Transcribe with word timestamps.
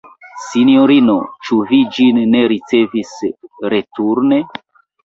Sinjorino, 0.43 1.17
ĉu 1.49 1.59
vi 1.73 1.83
ĝin 1.99 2.21
ne 2.33 2.43
ricevis 2.55 3.17
returne? 3.77 4.43